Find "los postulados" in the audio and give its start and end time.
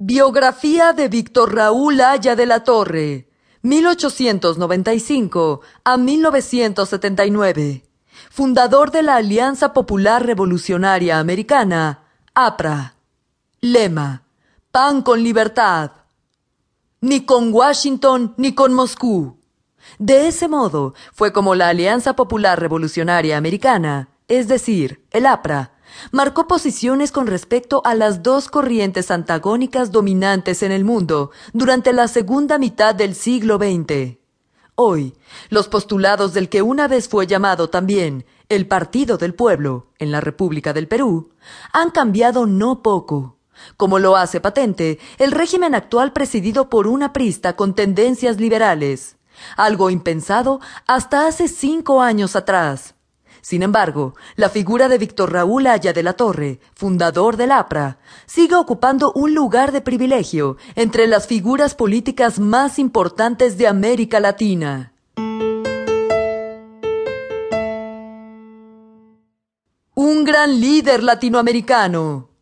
35.50-36.34